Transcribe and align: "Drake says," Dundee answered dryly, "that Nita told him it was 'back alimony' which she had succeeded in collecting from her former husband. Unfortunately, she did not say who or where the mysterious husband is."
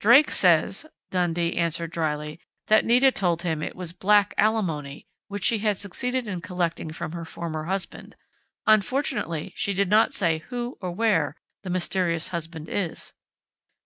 "Drake 0.00 0.32
says," 0.32 0.84
Dundee 1.12 1.54
answered 1.56 1.92
dryly, 1.92 2.40
"that 2.66 2.84
Nita 2.84 3.12
told 3.12 3.42
him 3.42 3.62
it 3.62 3.76
was 3.76 3.92
'back 3.92 4.34
alimony' 4.36 5.06
which 5.28 5.44
she 5.44 5.58
had 5.58 5.76
succeeded 5.76 6.26
in 6.26 6.40
collecting 6.40 6.90
from 6.90 7.12
her 7.12 7.24
former 7.24 7.66
husband. 7.66 8.16
Unfortunately, 8.66 9.52
she 9.54 9.72
did 9.74 9.88
not 9.88 10.12
say 10.12 10.38
who 10.48 10.76
or 10.80 10.90
where 10.90 11.36
the 11.62 11.70
mysterious 11.70 12.30
husband 12.30 12.68
is." 12.68 13.12